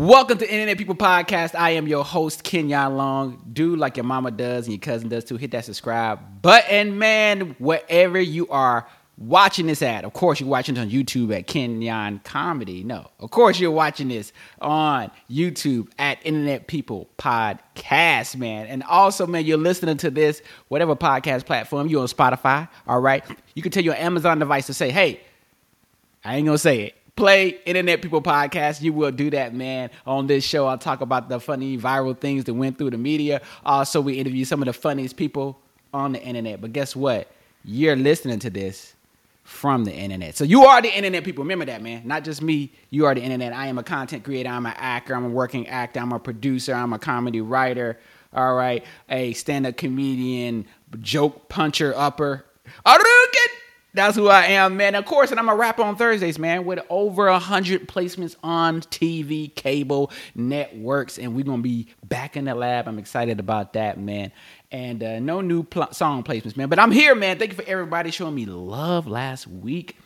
[0.00, 1.54] Welcome to Internet People Podcast.
[1.54, 3.42] I am your host, Kenyon Long.
[3.52, 5.36] Do like your mama does and your cousin does too.
[5.36, 10.06] Hit that subscribe button, man, wherever you are watching this at.
[10.06, 12.82] Of course, you're watching it on YouTube at Kenyon Comedy.
[12.82, 14.32] No, of course, you're watching this
[14.62, 18.68] on YouTube at Internet People Podcast, man.
[18.68, 23.22] And also, man, you're listening to this, whatever podcast platform, you're on Spotify, all right?
[23.54, 25.20] You can tell your Amazon device to say, hey,
[26.24, 26.94] I ain't gonna say it.
[27.16, 28.82] Play Internet People Podcast.
[28.82, 29.90] You will do that, man.
[30.06, 33.42] On this show, I'll talk about the funny viral things that went through the media.
[33.64, 35.60] Also, we interview some of the funniest people
[35.92, 36.60] on the internet.
[36.60, 37.28] But guess what?
[37.64, 38.94] You're listening to this
[39.44, 40.36] from the internet.
[40.36, 41.44] So you are the internet people.
[41.44, 42.02] Remember that, man.
[42.06, 42.72] Not just me.
[42.90, 43.52] You are the internet.
[43.52, 44.48] I am a content creator.
[44.48, 45.14] I'm an actor.
[45.14, 46.00] I'm a working actor.
[46.00, 46.72] I'm a producer.
[46.72, 47.98] I'm a comedy writer.
[48.32, 48.84] All right.
[49.08, 50.66] A stand up comedian,
[51.00, 52.44] joke puncher, upper.
[52.86, 53.59] Aruket!
[53.92, 54.94] That's who I am, man.
[54.94, 58.82] Of course, and I'm a rapper on Thursdays, man, with over a hundred placements on
[58.82, 62.86] TV, cable, networks, and we're gonna be back in the lab.
[62.86, 64.30] I'm excited about that, man.
[64.70, 66.68] And uh, no new pl- song placements, man.
[66.68, 67.38] But I'm here, man.
[67.38, 69.96] Thank you for everybody showing me love last week.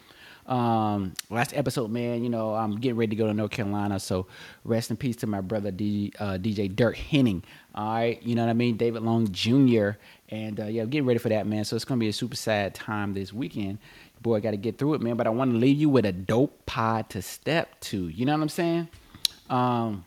[0.47, 2.23] Um, last episode, man.
[2.23, 4.27] You know, I'm getting ready to go to North Carolina, so
[4.65, 7.43] rest in peace to my brother D, uh, DJ Dirk Henning.
[7.75, 9.91] All right, you know what I mean, David Long Jr.
[10.29, 11.65] And uh, yeah, getting ready for that, man.
[11.65, 13.79] So it's gonna be a super sad time this weekend.
[14.21, 15.17] Boy, I got to get through it, man.
[15.17, 18.09] But I want to leave you with a dope pod to step to.
[18.09, 18.89] You know what I'm saying?
[19.51, 20.05] Um,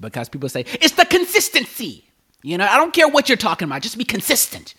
[0.00, 2.04] because people say it's the consistency.
[2.42, 3.82] You know, I don't care what you're talking about.
[3.82, 4.74] Just be consistent.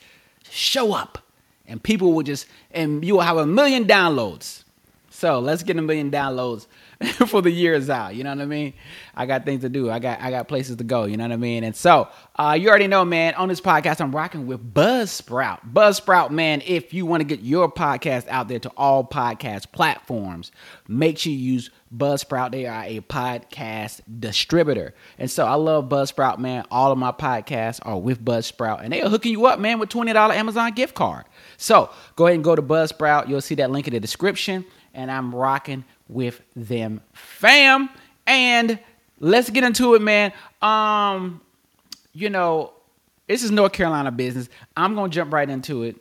[0.50, 1.20] Show up,
[1.68, 4.64] and people will just and you will have a million downloads.
[5.20, 6.68] So let's get a million downloads
[7.28, 8.16] for the years out.
[8.16, 8.74] You know what I mean?
[9.14, 9.92] I got things to do.
[9.92, 11.04] I got I got places to go.
[11.04, 11.66] You know what I mean?
[11.66, 13.34] And so uh, you already know, man.
[13.34, 15.74] On this podcast, I'm rocking with Buzzsprout.
[15.74, 16.62] Buzzsprout, man.
[16.66, 20.54] If you want to get your podcast out there to all podcast platforms,
[20.88, 22.52] make sure you use Buzzsprout.
[22.52, 26.64] They are a podcast distributor, and so I love Buzzsprout, man.
[26.72, 29.90] All of my podcasts are with Buzzsprout, and they are hooking you up, man, with
[29.90, 31.26] twenty dollar Amazon gift card.
[31.58, 33.28] So go ahead and go to Buzzsprout.
[33.28, 34.64] You'll see that link in the description,
[34.94, 37.90] and I'm rocking with them fam.
[38.28, 38.80] And
[39.20, 40.34] let's get into it, man.
[40.62, 41.42] Um,
[42.14, 42.74] you know,
[43.28, 44.50] this is North Carolina business.
[44.76, 45.96] I'm gonna jump right into it.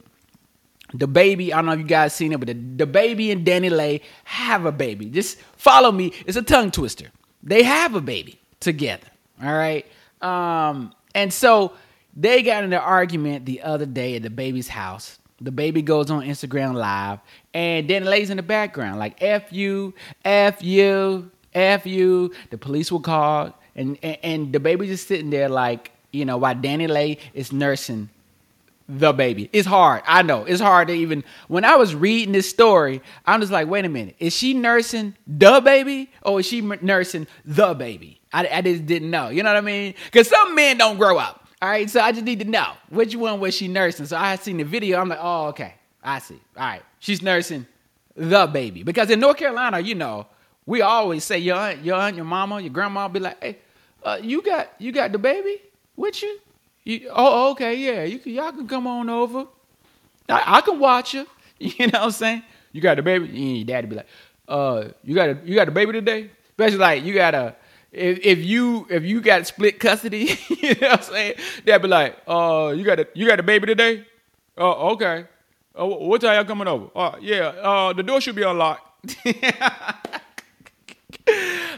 [0.94, 3.46] The baby, I don't know if you guys seen it, but the, the baby and
[3.46, 5.06] DaniLeigh have a baby.
[5.06, 6.12] Just follow me.
[6.26, 7.08] It's a tongue twister.
[7.42, 9.06] They have a baby together.
[9.42, 9.86] All right.
[10.22, 11.72] Um, and so
[12.16, 15.17] they got in an argument the other day at the baby's house.
[15.40, 17.20] The baby goes on Instagram live
[17.54, 19.94] and then Lay's in the background, like F you,
[20.24, 22.32] F you, F you.
[22.50, 26.38] The police will call and, and, and the baby just sitting there like, you know,
[26.38, 28.10] while DaniLeigh is nursing
[28.88, 29.50] the baby.
[29.52, 30.02] It's hard.
[30.06, 30.44] I know.
[30.44, 33.88] It's hard to even when I was reading this story, I'm just like, wait a
[33.88, 34.16] minute.
[34.18, 38.20] Is she nursing the baby or is she nursing the baby?
[38.32, 39.28] I, I just didn't know.
[39.28, 39.94] You know what I mean?
[40.06, 41.47] Because some men don't grow up.
[41.60, 41.88] All right.
[41.90, 44.06] So I just need to know which one was she nursing.
[44.06, 45.00] So I had seen the video.
[45.00, 45.74] I'm like, oh, okay.
[46.02, 46.40] I see.
[46.56, 46.82] All right.
[47.00, 47.66] She's nursing
[48.16, 48.82] the baby.
[48.82, 50.26] Because in North Carolina, you know,
[50.66, 53.58] we always say your aunt, your aunt, your mama, your grandma be like, hey,
[54.04, 55.60] uh, you got you got the baby
[55.96, 56.38] with you?
[56.84, 58.04] You, oh, okay, yeah.
[58.04, 59.46] You can, y'all can come on over.
[60.28, 61.26] I, I can watch you.
[61.60, 62.44] You know what I'm saying?
[62.70, 63.24] You got the baby.
[63.26, 64.06] And your daddy be like,
[64.46, 66.30] uh, you got a, you got the baby today.
[66.50, 67.56] Especially like you got a
[67.98, 71.34] if, if you if you got split custody, you know what I'm saying?
[71.64, 74.06] They'd be like, uh, you got a you got a baby today?
[74.56, 75.26] Oh, okay.
[75.78, 76.88] Uh, what time y'all coming over?
[76.94, 79.16] Uh, yeah, uh, the door should be unlocked.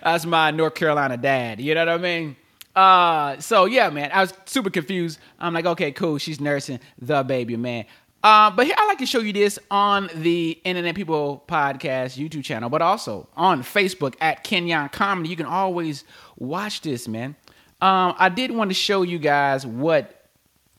[0.02, 1.60] That's my North Carolina dad.
[1.60, 2.36] You know what I mean?
[2.74, 5.18] Uh, so yeah, man, I was super confused.
[5.38, 6.18] I'm like, okay, cool.
[6.18, 7.84] She's nursing the baby, man.
[8.22, 12.44] Uh, but here I like to show you this on the Internet People Podcast YouTube
[12.44, 15.30] channel, but also on Facebook at Kenyon Comedy.
[15.30, 16.04] You can always
[16.36, 17.34] watch this, man.
[17.80, 20.26] Um, I did want to show you guys what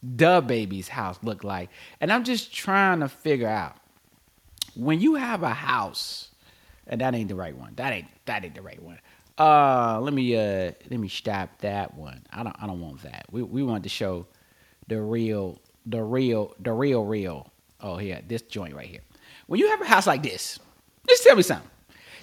[0.04, 3.76] the baby's house looked like, and I'm just trying to figure out
[4.76, 6.30] when you have a house,
[6.86, 7.74] and that ain't the right one.
[7.78, 9.00] That ain't that ain't the right one.
[9.40, 12.22] Uh, let me uh let me stop that one.
[12.32, 13.26] I don't I don't want that.
[13.32, 14.28] We we want to show
[14.88, 17.52] the real the real the real real.
[17.80, 19.02] Oh yeah, this joint right here.
[19.48, 20.60] When you have a house like this,
[21.08, 21.70] just tell me something.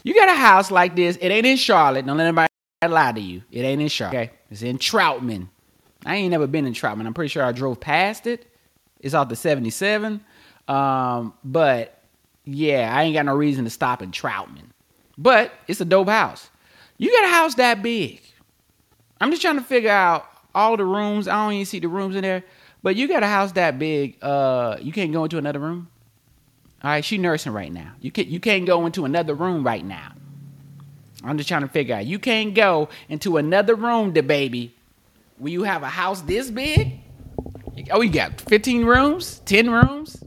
[0.04, 1.16] You got a house like this.
[1.20, 2.06] It ain't in Charlotte.
[2.06, 2.48] Don't let anybody
[2.88, 3.42] lie to you.
[3.50, 4.16] It ain't in Charlotte.
[4.16, 5.48] Okay, it's in Troutman.
[6.06, 7.06] I ain't never been in Troutman.
[7.06, 8.46] I'm pretty sure I drove past it.
[9.00, 10.24] It's off the 77.
[10.68, 12.02] Um, but
[12.44, 14.70] yeah, I ain't got no reason to stop in Troutman.
[15.16, 16.50] But it's a dope house.
[16.96, 18.20] You got a house that big.
[19.20, 21.28] I'm just trying to figure out all the rooms.
[21.28, 22.44] I don't even see the rooms in there.
[22.82, 24.22] But you got a house that big.
[24.22, 25.88] Uh, you can't go into another room.
[26.82, 27.92] All right, she nursing right now.
[28.00, 30.12] You can't you can't go into another room right now.
[31.24, 32.06] I'm just trying to figure out.
[32.06, 34.74] You can't go into another room, the baby.
[35.38, 37.00] Will you have a house this big?
[37.90, 40.22] Oh, you got 15 rooms, 10 rooms.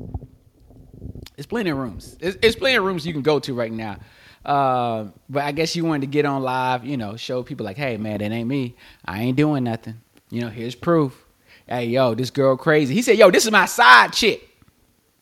[1.37, 2.17] It's plenty of rooms.
[2.19, 3.97] It's, it's plenty of rooms you can go to right now.
[4.45, 7.77] Uh, but I guess you wanted to get on live, you know, show people like,
[7.77, 8.75] hey man, that ain't me.
[9.05, 10.01] I ain't doing nothing.
[10.29, 11.25] You know, here's proof.
[11.71, 12.93] Hey, yo, this girl crazy.
[12.93, 14.45] He said, yo, this is my side chick.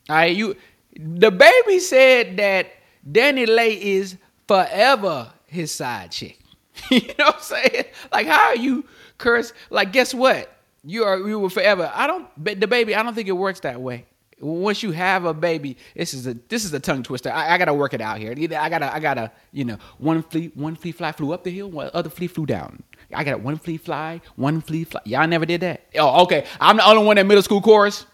[0.08, 0.56] All right, you.
[0.98, 2.72] The baby said that
[3.08, 4.16] DaniLeigh is
[4.48, 6.40] forever his side chick.
[6.90, 7.84] you know what I'm saying?
[8.10, 8.84] Like, how are you
[9.16, 9.52] curse?
[9.70, 10.52] Like, guess what?
[10.82, 11.88] You are you will forever.
[11.94, 12.26] I don't.
[12.36, 12.96] The baby.
[12.96, 14.06] I don't think it works that way
[14.40, 17.30] once you have a baby, this is a this is a tongue twister.
[17.30, 18.32] I, I, gotta work it out here.
[18.32, 21.70] I gotta I gotta you know one flea one flea fly flew up the hill,
[21.70, 22.82] one other flea flew down.
[23.12, 25.00] I got one flea fly, one flea fly.
[25.04, 25.86] Y'all never did that.
[25.96, 26.46] Oh, okay.
[26.60, 28.06] I'm the only one in middle school chorus.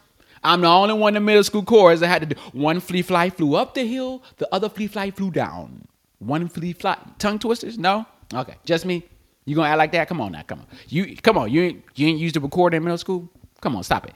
[0.43, 3.31] I'm the only one in middle school chorus that had to do one flea fly
[3.31, 5.87] flew up the hill, the other flea fly flew down.
[6.19, 7.79] One flea fly tongue twisters?
[7.79, 8.07] No?
[8.33, 8.55] Okay.
[8.65, 9.05] Just me?
[9.45, 10.09] You gonna act like that?
[10.09, 10.67] Come on now, come on.
[10.89, 13.31] You come on, you ain't you ain't used to record in middle school?
[13.61, 14.13] Come on, stop it.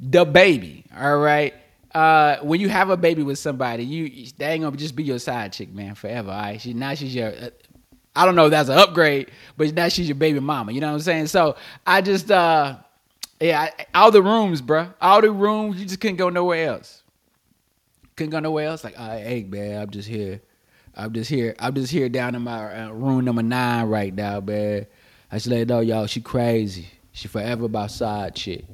[0.00, 1.52] The baby, all right.
[1.92, 5.18] Uh, when you have a baby with somebody, you they ain't gonna just be your
[5.18, 6.30] side chick, man, forever.
[6.30, 7.28] All right, she now she's your.
[7.28, 7.50] Uh,
[8.16, 10.72] I don't know if that's an upgrade, but now she's your baby mama.
[10.72, 11.26] You know what I'm saying?
[11.26, 12.76] So I just, uh,
[13.38, 17.02] yeah, all the rooms, bro, all the rooms, you just couldn't go nowhere else.
[18.16, 18.82] Couldn't go nowhere else.
[18.82, 20.40] Like, right, hey, man, I'm just here.
[20.96, 21.54] I'm just here.
[21.58, 24.86] I'm just here down in my uh, room number nine right now, man.
[25.30, 26.88] I just let you know, y'all, she crazy.
[27.12, 28.64] She forever about side chick.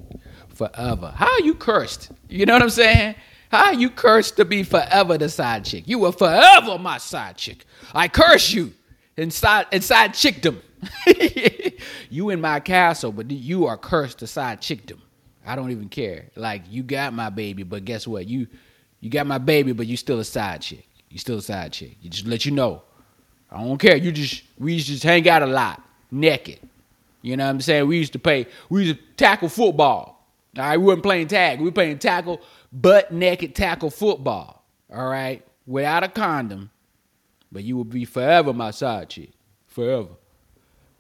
[0.51, 1.13] Forever.
[1.17, 2.13] How you cursed?
[2.29, 3.17] You know what I'm saying?
[3.51, 5.89] How you cursed to be forever the side chick?
[5.89, 7.65] You were forever my side chick.
[7.93, 8.73] I curse you
[9.17, 10.61] inside inside chickdom.
[12.11, 14.99] you in my castle, but you are cursed to side chickdom.
[15.47, 16.31] I don't even care.
[16.37, 18.27] Like you got my baby, but guess what?
[18.27, 18.47] You
[19.01, 20.87] you got my baby, but you still a side chick.
[21.11, 21.97] You still a side chick.
[22.01, 22.83] You just let you know.
[23.51, 23.97] I don't care.
[23.97, 26.61] You just we used to just hang out a lot, naked.
[27.23, 27.87] You know what I'm saying?
[27.87, 28.47] We used to play.
[28.69, 30.27] We used to tackle football.
[30.59, 31.61] All right, we weren't playing tag.
[31.61, 32.41] We were playing tackle,
[32.73, 34.65] butt naked tackle football.
[34.93, 36.71] All right, without a condom.
[37.53, 39.31] But you will be forever my side chick,
[39.69, 40.09] forever.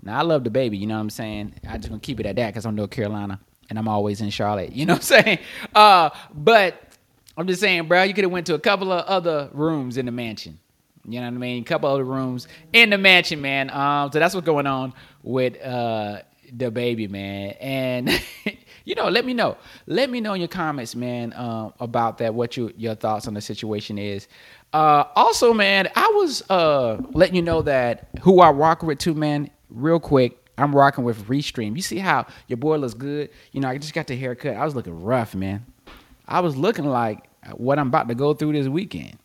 [0.03, 0.77] Now I love the baby.
[0.77, 1.55] You know what I'm saying?
[1.67, 3.41] I just gonna keep it at that because I'm North Carolina
[3.71, 4.73] and I'm always in Charlotte.
[4.73, 5.39] You know what I'm saying?
[5.75, 6.93] Uh, but
[7.37, 10.05] I'm just saying, bro, you could have went to a couple of other rooms in
[10.07, 10.59] the mansion.
[11.09, 11.63] You know what I mean?
[11.63, 13.71] A couple of other rooms in the mansion, man.
[13.71, 16.21] Um, so that's what's going on with uh
[16.55, 17.53] the baby, man.
[17.61, 18.23] And
[18.85, 19.57] you know, let me know.
[19.87, 22.35] Let me know in your comments, man, uh, about that.
[22.35, 24.29] What your your thoughts on the situation is.
[24.73, 29.15] Uh, also, man, I was uh letting you know that who I rock with too,
[29.15, 29.51] man.
[29.69, 31.77] Real quick, I'm rocking with Restream.
[31.77, 33.31] You see how your boy looks good?
[33.53, 34.57] You know, I just got the haircut.
[34.57, 35.67] I was looking rough, man.
[36.27, 39.19] I was looking like what I'm about to go through this weekend.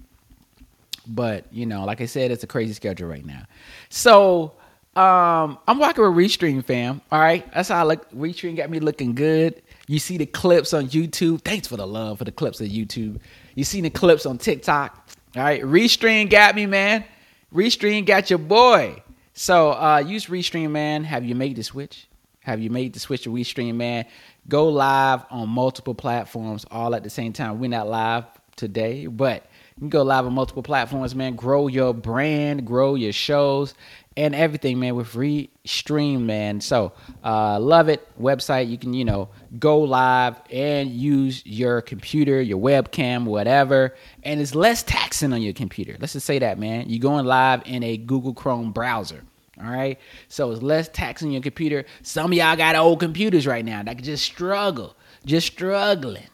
[1.05, 3.43] But, you know, like I said, it's a crazy schedule right now.
[3.89, 4.53] So
[4.95, 7.01] um, I'm rocking with Restream fam.
[7.11, 7.49] All right.
[7.53, 8.11] That's how I look.
[8.11, 9.61] Restream got me looking good.
[9.87, 11.41] You see the clips on YouTube.
[11.41, 13.21] Thanks for the love for the clips on YouTube.
[13.55, 15.06] You see the clips on TikTok.
[15.37, 15.61] All right.
[15.61, 17.05] Restream got me, man.
[17.53, 19.03] Restream got your boy.
[19.35, 21.03] So uh, use Restream, man.
[21.03, 22.07] Have you made the switch?
[22.39, 24.05] Have you made the switch to Restream, man?
[24.49, 27.59] Go live on multiple platforms all at the same time.
[27.59, 28.23] We're not live
[28.55, 29.45] today, but
[29.75, 31.35] you can go live on multiple platforms, man.
[31.35, 33.75] Grow your brand, grow your shows,
[34.17, 36.59] and everything, man, with Restream, man.
[36.59, 36.91] So,
[37.23, 38.05] uh, love it.
[38.19, 43.95] Website, you can, you know, go live and use your computer, your webcam, whatever.
[44.23, 45.95] And it's less taxing on your computer.
[45.99, 46.89] Let's just say that, man.
[46.89, 49.23] You're going live in a Google Chrome browser.
[49.63, 49.99] All right.
[50.29, 51.85] So it's less taxing your computer.
[52.01, 56.27] Some of y'all got old computers right now that just struggle, just struggling.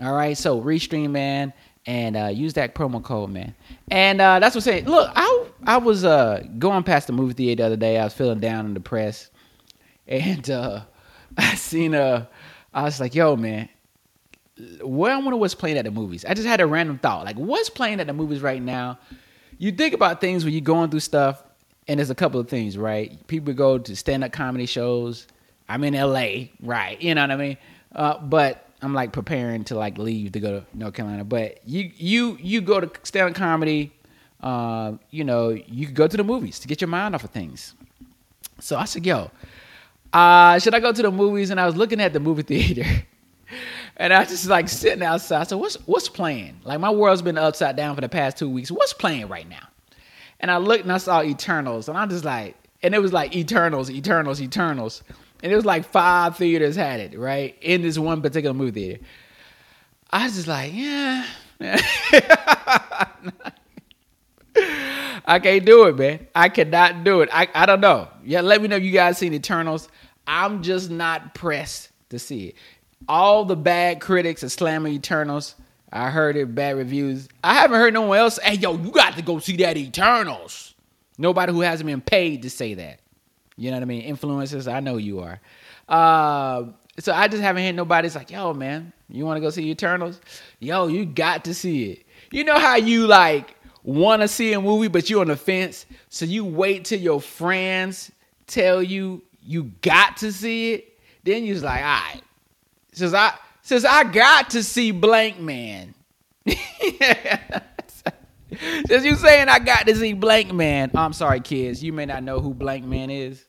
[0.00, 0.38] All right.
[0.38, 1.52] So Restream, man,
[1.86, 3.54] and uh, use that promo code, man.
[3.90, 4.84] And uh, that's what I'm saying.
[4.86, 7.98] Look, I I was uh, going past the movie theater the other day.
[7.98, 9.30] I was feeling down and depressed,
[10.06, 10.82] and uh,
[11.38, 11.94] I seen.
[11.94, 12.26] Uh,
[12.72, 13.68] I was like, yo, man,
[14.80, 16.24] what I wonder what's playing at the movies.
[16.24, 18.98] I just had a random thought, like, what's playing at the movies right now?
[19.58, 21.42] You think about things when you're going through stuff
[21.86, 23.24] and there's a couple of things, right?
[23.26, 25.26] People go to stand up comedy shows.
[25.68, 27.00] I'm in LA, right?
[27.00, 27.56] You know what I mean?
[27.94, 31.24] Uh, but I'm like preparing to like leave to go to North Carolina.
[31.24, 33.92] But you you you go to stand up comedy.
[34.44, 37.30] Uh, you know, you could go to the movies to get your mind off of
[37.30, 37.74] things.
[38.60, 39.30] So I said, yo,
[40.12, 41.48] uh, should I go to the movies?
[41.48, 42.84] And I was looking at the movie theater.
[43.96, 45.48] and I was just like sitting outside.
[45.48, 46.60] So what's what's playing?
[46.62, 48.70] Like my world's been upside down for the past two weeks.
[48.70, 49.66] What's playing right now?
[50.40, 53.34] And I looked and I saw Eternals, and I'm just like, and it was like
[53.34, 55.02] Eternals, Eternals, Eternals,
[55.42, 59.04] and it was like five theaters had it right in this one particular movie theater.
[60.10, 61.26] I was just like, yeah.
[65.24, 66.26] I can't do it, man.
[66.34, 67.30] I cannot do it.
[67.32, 68.08] I, I don't know.
[68.24, 69.88] Yeah, let me know if you guys seen Eternals.
[70.26, 72.56] I'm just not pressed to see it.
[73.08, 75.54] All the bad critics are slamming Eternals.
[75.92, 77.28] I heard it, bad reviews.
[77.42, 78.38] I haven't heard no one else.
[78.42, 80.74] Hey, yo, you got to go see that Eternals.
[81.18, 83.00] Nobody who hasn't been paid to say that.
[83.56, 84.16] You know what I mean?
[84.16, 85.40] Influencers, I know you are.
[85.88, 86.64] Uh,
[86.98, 90.20] so I just haven't had nobody's like, yo, man, you want to go see Eternals?
[90.58, 92.06] Yo, you got to see it.
[92.30, 93.54] You know how you like
[93.84, 95.86] want to see a movie, but you're on the fence.
[96.08, 98.10] So you wait till your friends
[98.46, 100.98] tell you you got to see it.
[101.22, 102.22] Then you're like, all right,
[102.92, 105.94] since I since I got to see Blank Man.
[108.86, 110.90] Since you saying I got to see Blank Man.
[110.94, 111.82] I'm sorry, kids.
[111.82, 113.44] You may not know who Blank Man is.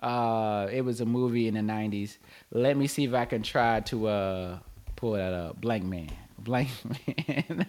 [0.00, 2.16] Uh, it was a movie in the 90s.
[2.52, 4.58] Let me see if I can try to uh,
[4.96, 5.60] pull that up.
[5.60, 6.10] Blank Man.
[6.38, 6.68] Blank
[7.18, 7.66] Man.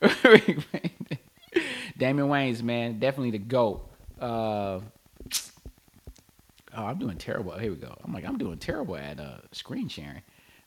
[1.98, 2.98] Damon Wayans, man.
[2.98, 3.88] Definitely the GOAT.
[4.20, 4.80] Uh,
[6.76, 7.52] Oh, I'm doing terrible.
[7.52, 7.96] Here we go.
[8.04, 10.22] I'm like, I'm doing terrible at uh, screen sharing.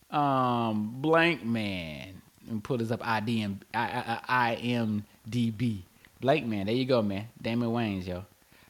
[0.09, 2.21] Um, Blank Man.
[2.49, 5.81] And put us up IDM, I, I, IMDb.
[6.19, 6.65] Blank Man.
[6.65, 7.27] There you go, man.
[7.39, 8.25] Damon Wayans, yo.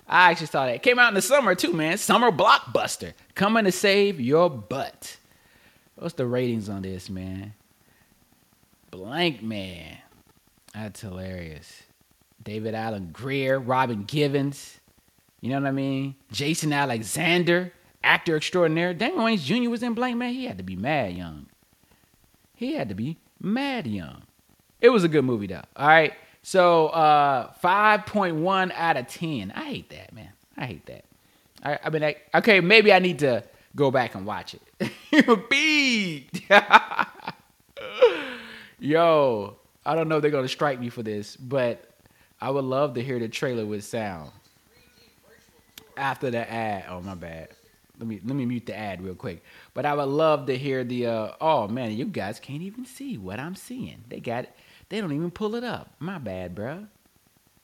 [0.06, 0.76] I actually saw that.
[0.76, 1.98] It came out in the summer too, man.
[1.98, 3.14] Summer blockbuster.
[3.36, 5.16] Coming to save your butt.
[5.96, 7.54] What's the ratings on this, man?
[8.92, 9.98] Blank Man.
[10.82, 11.84] That's hilarious.
[12.42, 14.80] David Alan Grier, Robin Givens.
[15.42, 16.16] You know what I mean?
[16.32, 18.94] Jason Alexander, actor extraordinaire.
[18.94, 19.70] Damon Wayans Jr.
[19.70, 20.34] was in Blank Man.
[20.34, 21.48] He had to be mad young.
[22.56, 24.24] He had to be mad young.
[24.80, 25.64] It was a good movie though.
[25.76, 26.14] All right.
[26.44, 29.52] So uh 5.1 out of 10.
[29.54, 30.30] I hate that, man.
[30.56, 31.04] I hate that.
[31.62, 33.44] I, I mean, I, okay, maybe I need to
[33.76, 35.50] go back and watch it.
[35.50, 36.50] Beat.
[38.80, 41.90] Yo, I don't know if they're gonna strike me for this, but
[42.42, 44.32] I would love to hear the trailer with sound
[45.98, 46.86] after the ad.
[46.90, 47.50] Oh my bad.
[47.98, 49.44] Let me let me mute the ad real quick.
[49.74, 53.18] But I would love to hear the uh, oh man, you guys can't even see
[53.18, 54.04] what I'm seeing.
[54.08, 54.56] They got it.
[54.88, 55.92] They don't even pull it up.
[56.00, 56.88] My bad, bro.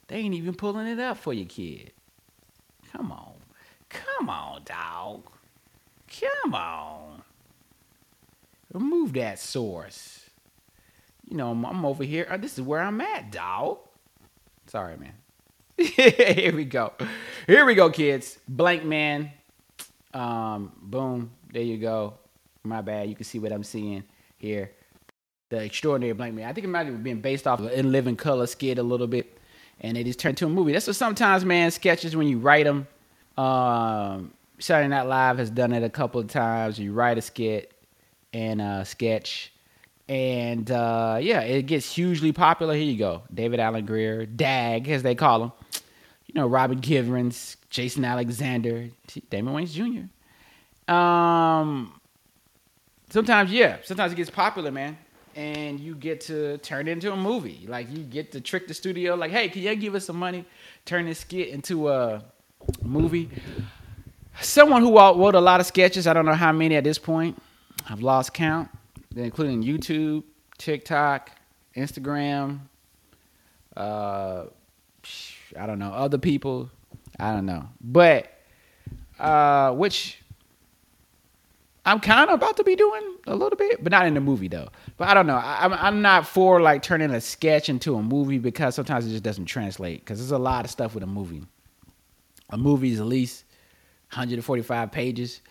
[0.08, 1.92] They ain't even pulling it up for your kid.
[2.92, 3.34] Come on.
[3.90, 5.24] Come on, dog.
[6.20, 7.24] Come on.
[8.74, 10.25] Remove that source.
[11.28, 12.28] You know, I'm, over here.
[12.30, 13.80] Uh, this is where I'm at, dog.
[14.68, 15.14] Sorry, man.
[15.78, 16.94] Here we go.
[17.48, 18.38] Here we go, kids.
[18.48, 19.32] Blank man.
[20.14, 21.32] Um, boom.
[21.52, 22.16] There you go.
[22.64, 23.10] My bad.
[23.10, 24.04] You can see what I'm seeing
[24.38, 24.72] here.
[25.50, 26.50] The extraordinary blank man.
[26.50, 29.08] I think it might have been based off of In Living Color skit a little
[29.08, 29.38] bit,
[29.82, 30.72] and it just turned to a movie.
[30.72, 32.88] That's what sometimes, man, sketches when you write them.
[33.38, 36.80] Um, Saturday Night Live has done it a couple of times.
[36.80, 37.74] You write a skit
[38.34, 39.52] and a sketch
[40.08, 42.74] and uh, yeah, it gets hugely popular.
[42.74, 45.52] Here you go, David Alan Grier, Dag, as they call him.
[46.28, 48.90] You know, Robin Givens, Jason Alexander,
[49.30, 50.94] Damon Wayans Jr.
[50.94, 52.00] Um,
[53.10, 54.98] sometimes, yeah, sometimes it gets popular, man,
[55.36, 57.66] and you get to turn it into a movie.
[57.68, 60.46] Like you get to trick the studio, like, hey, can you give us some money,
[60.86, 62.24] turn this skit into a
[62.84, 63.30] movie?
[64.42, 66.06] Someone who wrote a lot of sketches.
[66.06, 67.42] I don't know how many at this point.
[67.90, 68.70] I've lost count
[69.16, 70.24] including YouTube,
[70.58, 71.32] TikTok,
[71.76, 72.60] Instagram.
[73.76, 74.46] Uh,
[75.60, 76.70] I don't know other people.
[77.20, 78.32] I don't know, but
[79.20, 80.22] uh, which
[81.86, 84.48] I'm kind of about to be doing a little bit, but not in the movie
[84.48, 84.70] though.
[84.98, 85.36] But I don't know.
[85.36, 89.12] I, am I'm not for like turning a sketch into a movie because sometimes it
[89.12, 90.00] just doesn't translate.
[90.00, 91.44] Because there's a lot of stuff with a movie.
[92.50, 93.46] A movie is at least
[94.12, 95.42] 145 pages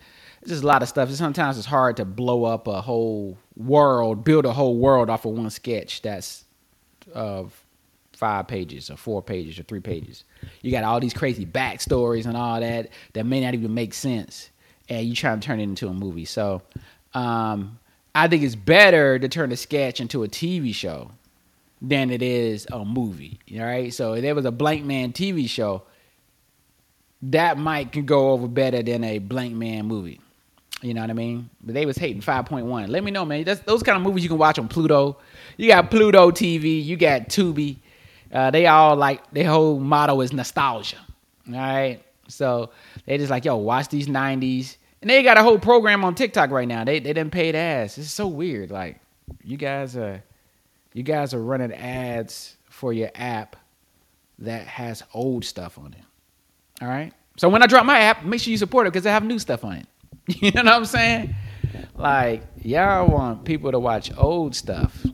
[0.45, 1.09] it's just a lot of stuff.
[1.09, 5.31] Sometimes it's hard to blow up a whole world, build a whole world off of
[5.31, 6.45] one sketch that's
[7.15, 7.59] of
[8.13, 10.23] five pages or four pages or three pages.
[10.61, 14.51] You got all these crazy backstories and all that that may not even make sense,
[14.87, 16.25] and you try to turn it into a movie.
[16.25, 16.61] So,
[17.15, 17.79] um,
[18.13, 21.09] I think it's better to turn a sketch into a TV show
[21.81, 23.39] than it is a movie.
[23.57, 23.91] All right.
[23.91, 25.83] So if there was a Blank Man TV show,
[27.23, 30.21] that might go over better than a Blank Man movie.
[30.81, 31.49] You know what I mean?
[31.63, 32.89] But they was hating 5.1.
[32.89, 33.43] Let me know, man.
[33.43, 35.17] That's those kind of movies you can watch on Pluto.
[35.57, 36.83] You got Pluto TV.
[36.83, 37.77] You got Tubi.
[38.31, 40.97] Uh, they all like their whole motto is nostalgia.
[41.47, 42.01] All right.
[42.27, 42.71] So
[43.05, 44.77] they just like, yo, watch these 90s.
[45.01, 46.83] And they got a whole program on TikTok right now.
[46.83, 47.97] They they didn't pay the ass.
[47.97, 48.71] It's so weird.
[48.71, 48.99] Like
[49.43, 50.23] you guys are
[50.93, 53.55] you guys are running ads for your app
[54.39, 56.01] that has old stuff on it.
[56.81, 57.13] All right.
[57.37, 59.37] So when I drop my app, make sure you support it because I have new
[59.37, 59.87] stuff on it.
[60.41, 61.35] You know what I'm saying?
[61.95, 65.05] Like, y'all want people to watch old stuff.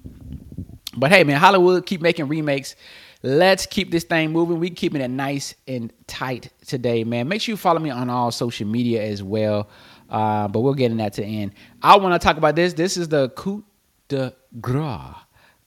[0.96, 2.76] But hey, man, Hollywood keep making remakes.
[3.24, 4.60] let's keep this thing moving.
[4.60, 7.28] We keeping it nice and tight today, man.
[7.28, 9.70] Make sure you follow me on all social media as well.
[10.10, 11.54] Uh, but we'll get in that to end.
[11.82, 12.74] I want to talk about this.
[12.74, 13.64] This is the coup
[14.10, 15.16] de grace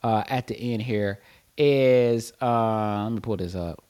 [0.02, 1.20] uh, at the end here.
[1.56, 3.84] Is uh, let me pull this up.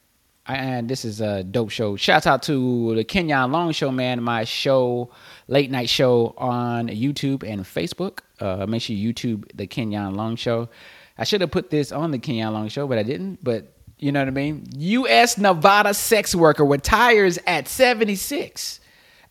[0.47, 1.97] And this is a dope show.
[1.97, 4.23] Shouts out to the Kenyon Long Show, man.
[4.23, 5.11] My show,
[5.49, 8.19] late night show on YouTube and Facebook.
[8.41, 10.69] Uh, make sure you YouTube the Kenyon Long Show.
[11.17, 13.43] I should have put this on the Kenyon Long Show, but I didn't.
[13.43, 14.67] But you know what I mean?
[14.77, 15.39] U.S.
[15.39, 18.81] Nevada sex worker retires at 76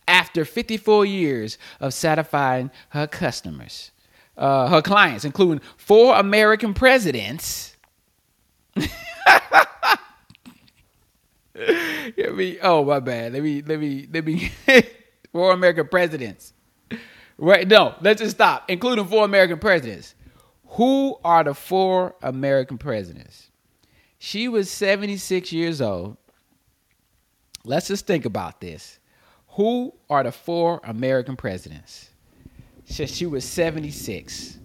[0.08, 3.92] after 54 years of satisfying her customers,
[4.36, 7.76] uh, her clients, including four American presidents.
[12.18, 13.34] let me, oh my bad.
[13.34, 14.52] Let me, let me, let me.
[15.32, 16.54] four American presidents.
[17.38, 17.68] Right?
[17.68, 18.70] No, let's just stop.
[18.70, 20.16] Including four American presidents.
[20.68, 23.50] Who are the four American presidents?
[24.18, 26.18] She was 76 years old.
[27.66, 29.00] Let's just think about this.
[29.50, 32.10] Who are the four American presidents?
[32.86, 34.58] She, she was 76.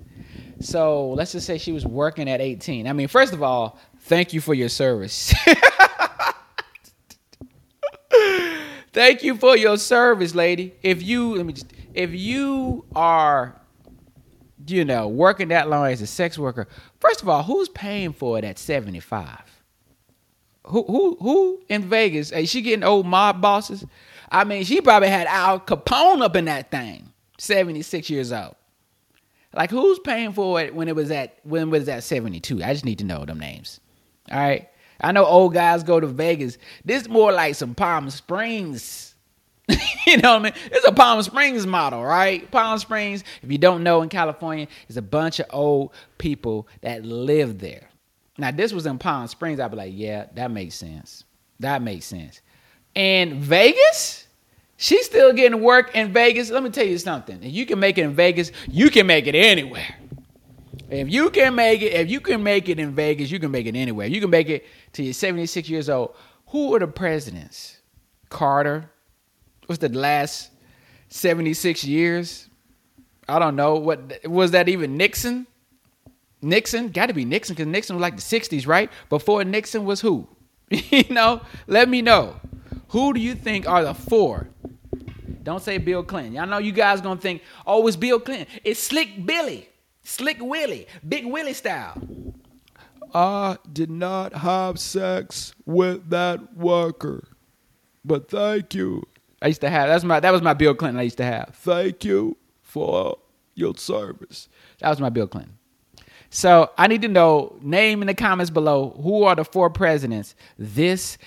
[0.60, 2.86] So let's just say she was working at 18.
[2.86, 5.34] I mean, first of all, thank you for your service.
[8.98, 10.74] thank you for your service, lady.
[10.82, 13.54] If you let me just if you are
[14.66, 16.68] you know, working that long as a sex worker,
[17.00, 19.38] first of all, who's paying for it at 75?
[20.66, 22.32] Who who who in Vegas?
[22.32, 23.86] Is she getting old mob bosses?
[24.30, 28.56] I mean, she probably had Al Capone up in that thing, 76 years old.
[29.54, 32.62] Like who's paying for it when it was at when it was at 72?
[32.62, 33.80] I just need to know them names.
[34.30, 34.68] All right.
[35.00, 36.58] I know old guys go to Vegas.
[36.84, 39.08] This more like some Palm Springs
[40.06, 40.52] you know what I mean?
[40.72, 42.50] It's a Palm Springs model, right?
[42.50, 47.04] Palm Springs, if you don't know, in California, is a bunch of old people that
[47.04, 47.88] live there.
[48.38, 49.60] Now, this was in Palm Springs.
[49.60, 51.24] I'd be like, yeah, that makes sense.
[51.60, 52.40] That makes sense.
[52.96, 54.26] And Vegas,
[54.78, 56.50] she's still getting work in Vegas.
[56.50, 57.42] Let me tell you something.
[57.42, 59.96] If you can make it in Vegas, you can make it anywhere.
[60.88, 63.66] If you can make it, if you can make it in Vegas, you can make
[63.66, 64.06] it anywhere.
[64.06, 66.14] You can make it till you're 76 years old.
[66.48, 67.78] Who are the presidents?
[68.30, 68.90] Carter,
[69.66, 70.50] what's the last
[71.08, 72.48] 76 years?
[73.28, 73.76] I don't know.
[73.76, 75.46] What was that even Nixon?
[76.40, 76.88] Nixon?
[76.88, 78.90] Got to be Nixon because Nixon was like the 60s, right?
[79.10, 80.26] Before Nixon was who?
[80.70, 82.36] you know, let me know.
[82.88, 84.48] Who do you think are the four?
[85.42, 86.34] Don't say Bill Clinton.
[86.34, 88.46] Y'all know you guys gonna think, oh, it's Bill Clinton.
[88.64, 89.68] It's Slick Billy,
[90.08, 92.00] Slick Willie, Big Willie style.
[93.14, 97.28] I did not have sex with that worker,
[98.06, 99.06] but thank you.
[99.42, 99.88] I used to have.
[99.88, 100.18] That's my.
[100.18, 100.98] That was my Bill Clinton.
[100.98, 101.50] I used to have.
[101.56, 103.18] Thank you for
[103.54, 104.48] your service.
[104.80, 105.58] That was my Bill Clinton.
[106.30, 107.58] So I need to know.
[107.60, 111.18] Name in the comments below who are the four presidents this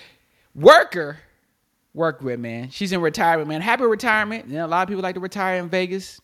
[0.55, 1.19] worker
[1.93, 2.39] worked with.
[2.39, 3.47] Man, she's in retirement.
[3.47, 4.47] Man, happy retirement.
[4.47, 6.19] You know, a lot of people like to retire in Vegas.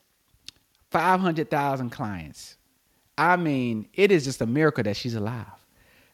[0.92, 2.58] Five hundred thousand clients.
[3.18, 5.46] I mean, it is just a miracle that she's alive.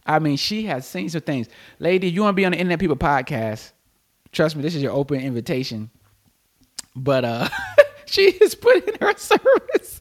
[0.05, 1.47] I mean, she has seen some things.
[1.79, 3.71] Lady, you want to be on the Internet People podcast?
[4.31, 5.89] Trust me, this is your open invitation.
[6.95, 7.49] But uh
[8.05, 9.99] she is putting her service.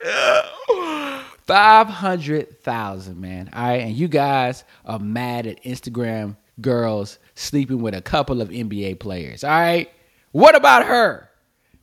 [1.46, 3.50] Five hundred thousand, man.
[3.52, 8.50] All right, and you guys are mad at Instagram girls sleeping with a couple of
[8.50, 9.44] NBA players.
[9.44, 9.90] All right,
[10.32, 11.27] what about her?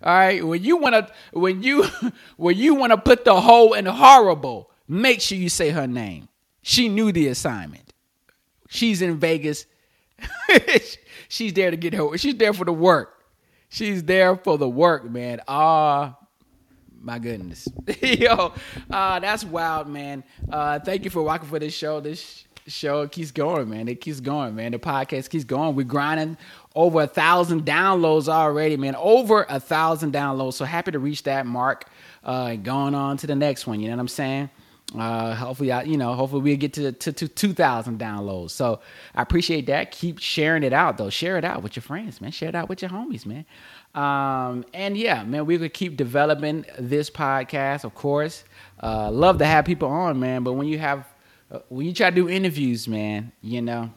[0.05, 1.85] All right, when you want to, when you,
[2.37, 6.29] when you want to put the hole in horrible, make sure you say her name.
[6.61, 7.93] She knew the assignment.
[8.69, 9.65] She's in Vegas
[11.27, 12.17] she's there to get her.
[12.17, 13.23] She's there for the work.
[13.69, 15.41] She's there for the work, man.
[15.47, 16.17] Ah,
[17.01, 17.67] my goodness,
[18.01, 18.53] yo,
[18.89, 20.23] uh, that's wild, man.
[20.49, 21.99] Uh, thank you for walking for this show.
[21.99, 23.87] This show keeps going, man.
[23.87, 24.71] It keeps going, man.
[24.71, 25.75] The podcast keeps going.
[25.75, 26.37] We're grinding
[26.75, 28.95] over a thousand downloads already, man.
[28.95, 30.53] Over a thousand downloads.
[30.53, 31.85] So happy to reach that mark.
[32.23, 33.79] Uh, going on to the next one.
[33.79, 34.49] You know what I'm saying?
[34.97, 38.51] Uh, hopefully, I, you know, hopefully we'll get to, to, to 2,000 downloads.
[38.51, 38.79] So
[39.13, 39.91] I appreciate that.
[39.91, 41.09] Keep sharing it out, though.
[41.09, 42.31] Share it out with your friends, man.
[42.31, 43.45] Share it out with your homies, man.
[43.93, 48.43] Um, and yeah, man, we could keep developing this podcast, of course.
[48.81, 50.43] Uh, love to have people on, man.
[50.43, 51.07] But when you have,
[51.69, 53.91] when you try to do interviews, man, you know,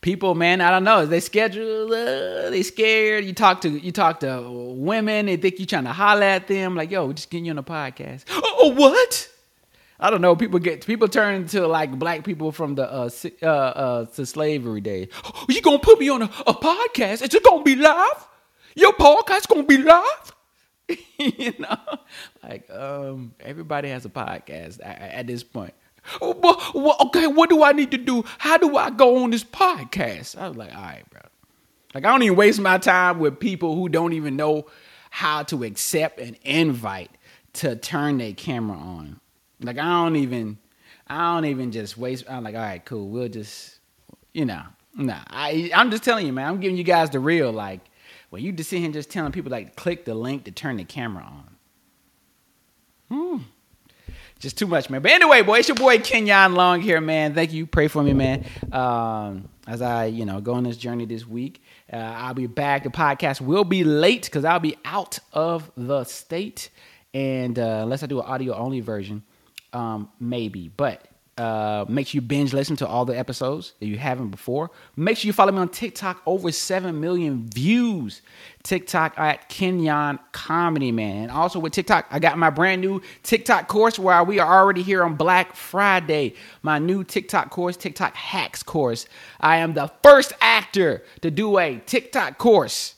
[0.00, 1.06] people, man, I don't know.
[1.06, 3.24] They schedule, uh, they scared.
[3.24, 5.26] You talk to you talk to women.
[5.26, 6.76] They think you're trying to holler at them.
[6.76, 8.24] Like, yo, we're just getting you on a podcast.
[8.44, 9.28] Oh, oh, what?
[9.98, 10.36] I don't know.
[10.36, 13.10] People get people turn to like black people from the uh,
[13.42, 15.08] uh, uh to slavery day.
[15.24, 17.22] Oh, you gonna put me on a, a podcast?
[17.22, 18.28] Is it gonna be live?
[18.74, 20.32] Your podcast gonna be live?
[21.18, 21.76] you know,
[22.42, 25.74] like um, everybody has a podcast at, at this point.
[26.20, 28.24] Oh, but- well, okay, what do I need to do?
[28.38, 30.36] How do I go on this podcast?
[30.36, 31.20] I was like, all right, bro.
[31.94, 34.66] Like, I don't even waste my time with people who don't even know
[35.10, 37.10] how to accept an invite
[37.54, 39.20] to turn their camera on.
[39.60, 40.58] Like, I don't even,
[41.06, 42.24] I don't even just waste.
[42.28, 43.08] I'm like, all right, cool.
[43.08, 43.78] We'll just,
[44.32, 44.62] you know,
[44.96, 45.20] nah.
[45.28, 46.48] I, I'm just telling you, man.
[46.48, 47.52] I'm giving you guys the real.
[47.52, 47.80] Like,
[48.32, 50.84] when you just here and just telling people, like, click the link to turn the
[50.84, 51.56] camera on.
[53.10, 53.42] Hmm.
[54.38, 55.02] just too much, man.
[55.02, 57.34] But anyway, boy, it's your boy Kenyon Long here, man.
[57.34, 57.66] Thank you.
[57.66, 58.46] Pray for me, man.
[58.72, 61.62] Um, as I, you know, go on this journey this week.
[61.92, 62.84] Uh, I'll be back.
[62.84, 66.70] The podcast will be late because I'll be out of the state,
[67.12, 69.24] and uh, unless I do an audio only version,
[69.74, 70.68] um, maybe.
[70.74, 71.06] But
[71.38, 74.70] uh, make sure you binge listen to all the episodes if you haven't before.
[74.96, 76.20] Make sure you follow me on TikTok.
[76.26, 78.20] Over seven million views.
[78.62, 81.22] TikTok at Kenyon Comedy Man.
[81.22, 84.82] And also with TikTok, I got my brand new TikTok course where we are already
[84.82, 86.34] here on Black Friday.
[86.62, 89.06] My new TikTok course, TikTok Hacks course.
[89.40, 92.94] I am the first actor to do a TikTok course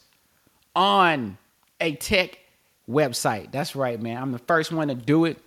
[0.74, 1.38] on
[1.80, 2.38] a tech
[2.88, 3.52] website.
[3.52, 4.20] That's right, man.
[4.20, 5.38] I'm the first one to do it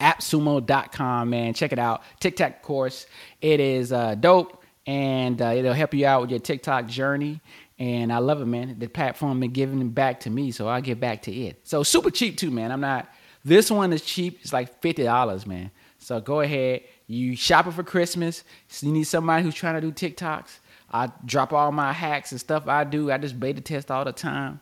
[0.00, 1.54] appsumo.com, man.
[1.54, 2.02] Check it out.
[2.20, 3.06] TikTok course.
[3.40, 7.40] It is uh, dope and uh, it'll help you out with your TikTok journey.
[7.78, 8.78] And I love it, man.
[8.78, 11.60] The platform been giving back to me, so I'll give back to it.
[11.64, 12.72] So super cheap too, man.
[12.72, 13.08] I'm not.
[13.44, 14.38] This one is cheap.
[14.42, 15.70] It's like fifty dollars, man.
[15.98, 16.82] So go ahead.
[17.06, 18.44] You shopping for Christmas.
[18.80, 20.58] You need somebody who's trying to do TikToks.
[20.90, 23.10] I drop all my hacks and stuff I do.
[23.10, 24.60] I just beta test all the time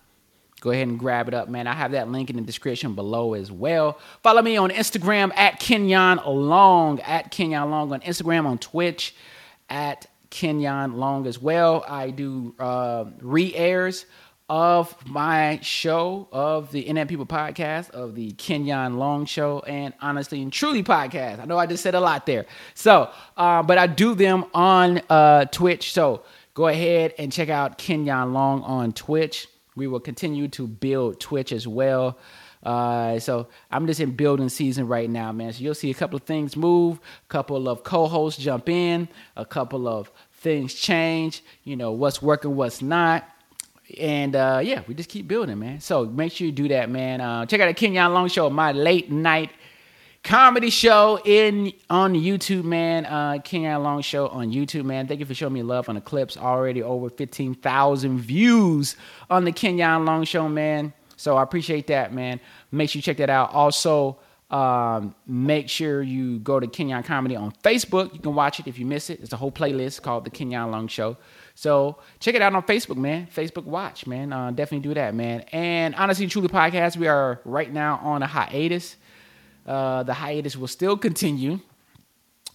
[0.65, 1.67] go ahead and grab it up, man.
[1.67, 3.99] I have that link in the description below as well.
[4.23, 9.15] Follow me on Instagram at Kenyon Long, at Kenyon Long on Instagram, on Twitch,
[9.69, 11.85] at Kenyon Long as well.
[11.87, 14.07] I do uh, re airs
[14.49, 20.41] of my show, of the Internet People podcast, of the Kenyon Long show, and Honestly
[20.41, 21.41] and Truly podcast.
[21.41, 22.47] I know I just said a lot there.
[22.73, 25.93] So, uh, but I do them on uh, Twitch.
[25.93, 26.23] So
[26.55, 29.47] go ahead and check out Kenyon Long on Twitch.
[29.77, 32.19] We will continue to build Twitch as well.
[32.63, 35.53] Uh, so I'm just in building season right now, man.
[35.53, 39.45] So you'll see a couple of things move, a couple of co-hosts jump in, a
[39.45, 41.43] couple of things change.
[41.65, 43.29] You know what's working, what's not,
[43.99, 45.81] and uh, yeah, we just keep building, man.
[45.81, 47.21] So make sure you do that, man.
[47.21, 49.51] Uh, check out the Kenyon Long Show, my late night
[50.25, 53.05] comedy show in on YouTube, man.
[53.07, 55.07] Uh, Kenyon Long Show on YouTube, man.
[55.07, 56.37] Thank you for showing me love on the clips.
[56.37, 58.97] Already over fifteen thousand views
[59.31, 60.93] on the Kenyon Long Show, man.
[61.17, 62.41] So I appreciate that, man.
[62.73, 63.53] Make sure you check that out.
[63.53, 64.19] Also,
[64.51, 68.13] um, make sure you go to Kenyon Comedy on Facebook.
[68.13, 69.21] You can watch it if you miss it.
[69.21, 71.17] It's a whole playlist called the Kenyon Long Show.
[71.55, 73.29] So check it out on Facebook, man.
[73.35, 74.33] Facebook Watch, man.
[74.33, 75.43] Uh, definitely do that, man.
[75.53, 76.97] And honestly, truly podcast.
[76.97, 78.97] We are right now on a hiatus.
[79.67, 81.61] Uh, the hiatus will still continue,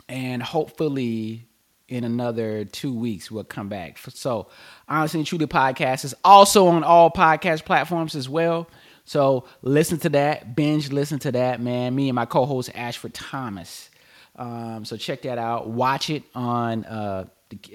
[0.08, 1.46] and hopefully
[1.88, 3.98] in another two weeks we'll come back.
[3.98, 4.48] So,
[4.88, 8.70] honestly, and truly podcast is also on all podcast platforms as well.
[9.06, 11.96] So listen to that, binge listen to that, man.
[11.96, 13.90] Me and my co-host Ashford Thomas.
[14.36, 15.68] Um, so check that out.
[15.68, 17.26] Watch it on uh,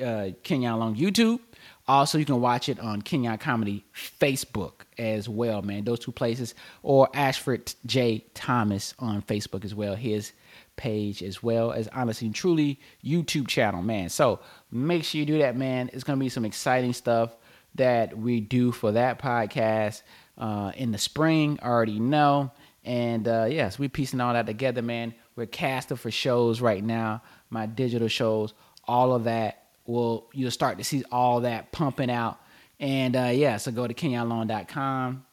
[0.00, 1.40] uh, Kenyon Long YouTube.
[1.86, 5.84] Also, you can watch it on Kenyon Comedy Facebook as well, man.
[5.84, 9.94] Those two places, or Ashford J Thomas on Facebook as well.
[9.94, 10.32] His
[10.76, 14.08] page as well as honestly and truly YouTube channel, man.
[14.08, 15.90] So make sure you do that, man.
[15.92, 17.36] It's gonna be some exciting stuff
[17.74, 20.02] that we do for that podcast
[20.38, 21.58] uh, in the spring.
[21.62, 22.50] I already know.
[22.84, 25.14] And uh, yes, we're piecing all that together, man.
[25.36, 29.63] We're casting for shows right now, my digital shows, all of that.
[29.86, 32.38] Will you'll start to see all that pumping out.
[32.80, 35.24] And uh, yeah, so go to kenyonlong.com,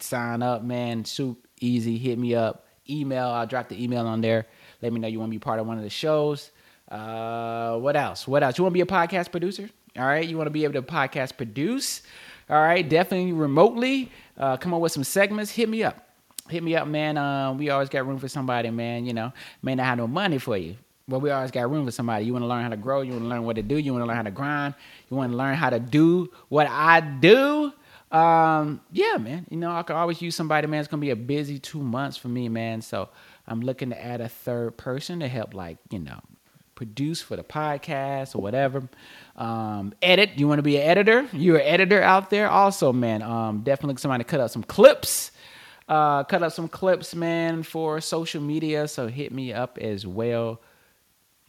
[0.00, 1.04] sign up, man.
[1.04, 1.98] Soup easy.
[1.98, 2.66] Hit me up.
[2.88, 3.28] Email.
[3.28, 4.46] I'll drop the email on there.
[4.82, 6.50] Let me know you want to be part of one of the shows.
[6.90, 8.26] Uh, what else?
[8.26, 8.56] What else?
[8.56, 9.68] You want to be a podcast producer?
[9.96, 10.26] All right.
[10.26, 12.02] You want to be able to podcast produce?
[12.48, 12.88] All right.
[12.88, 14.10] Definitely remotely.
[14.36, 15.50] Uh, come up with some segments.
[15.50, 16.08] Hit me up.
[16.48, 17.18] Hit me up, man.
[17.18, 19.04] Uh, we always got room for somebody, man.
[19.04, 20.76] You know, may not have no money for you,
[21.08, 22.26] but we always got room for somebody.
[22.26, 23.00] You want to learn how to grow.
[23.00, 23.76] You want to learn what to do.
[23.76, 24.74] You want to learn how to grind.
[25.10, 27.72] You want to learn how to do what I do.
[28.10, 29.46] Um, yeah, man.
[29.50, 30.80] You know, I could always use somebody, man.
[30.80, 32.82] It's gonna be a busy two months for me, man.
[32.82, 33.08] So
[33.46, 36.20] I'm looking to add a third person to help, like, you know,
[36.74, 38.88] produce for the podcast or whatever.
[39.36, 40.30] Um, edit.
[40.36, 41.28] You want to be an editor?
[41.32, 43.22] You're an editor out there, also, man.
[43.22, 45.32] Um, definitely somebody to cut out some clips.
[45.88, 48.86] Uh, cut up some clips, man, for social media.
[48.86, 50.60] So hit me up as well.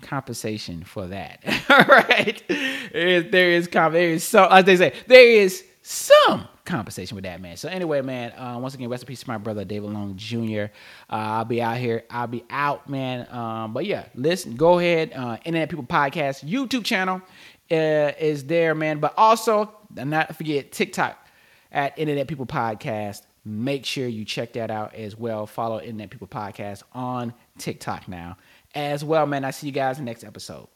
[0.02, 1.44] Compensation for that.
[1.70, 2.42] All right.
[2.48, 7.24] There is, there is, there is so, as they say, there is some compensation with
[7.24, 7.58] that man.
[7.58, 10.66] So anyway, man, uh, once again, rest in peace to my brother David Long Jr.
[11.10, 12.04] Uh, I'll be out here.
[12.10, 13.28] I'll be out, man.
[13.32, 15.12] Um, but yeah, listen, go ahead.
[15.14, 17.22] Uh, Internet People Podcast YouTube channel
[17.72, 19.00] uh, is there, man.
[19.00, 21.18] But also, not forget TikTok
[21.72, 23.24] at Internet People Podcast.
[23.44, 25.48] Make sure you check that out as well.
[25.48, 28.38] Follow Internet People Podcast on TikTok now
[28.76, 29.46] as well, man.
[29.46, 30.68] I see you guys next episode.